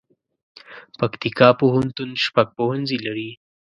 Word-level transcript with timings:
پکتیکا 0.99 1.49
پوهنتون 1.59 2.09
شپږ 2.25 2.47
پوهنځي 2.57 2.97
لري 3.05 3.29